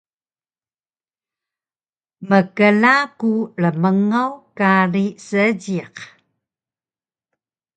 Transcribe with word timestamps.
Mkla 2.29 2.95
ku 3.19 3.31
rmngaw 3.63 4.31
kari 4.57 5.05
Seejiq 5.27 5.95